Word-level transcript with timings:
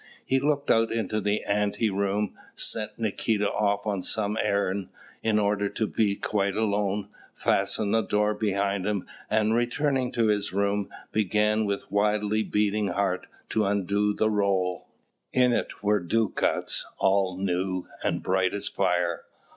He 0.25 0.39
looked 0.39 0.71
out 0.71 0.91
into 0.91 1.21
the 1.21 1.43
ante 1.43 1.91
room, 1.91 2.33
sent 2.55 2.97
Nikita 2.97 3.47
off 3.51 3.85
on 3.85 4.01
some 4.01 4.35
errand, 4.41 4.89
in 5.21 5.37
order 5.37 5.69
to 5.69 5.85
be 5.85 6.15
quite 6.15 6.55
alone, 6.55 7.09
fastened 7.35 7.93
the 7.93 8.01
door 8.01 8.33
behind 8.33 8.87
him, 8.87 9.05
and, 9.29 9.53
returning 9.53 10.11
to 10.13 10.25
his 10.25 10.51
room, 10.51 10.89
began 11.11 11.65
with 11.67 11.91
wildly 11.91 12.41
beating 12.43 12.87
heart 12.87 13.27
to 13.49 13.63
undo 13.63 14.11
the 14.15 14.31
roll. 14.31 14.87
In 15.33 15.53
it 15.53 15.83
were 15.83 15.99
ducats, 15.99 16.83
all 16.97 17.37
new, 17.37 17.85
and 18.03 18.23
bright 18.23 18.55
as 18.55 18.67
fire. 18.67 19.25